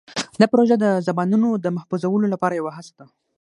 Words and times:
دا 0.39 0.45
پروژه 0.51 0.75
د 0.79 0.85
زبانونو 1.07 1.49
د 1.55 1.65
محفوظولو 1.75 2.31
لپاره 2.33 2.57
یوه 2.59 2.71
هڅه 2.77 2.93
ده. 2.99 3.05